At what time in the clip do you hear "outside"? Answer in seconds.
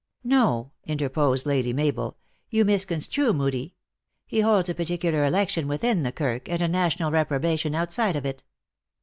7.75-8.15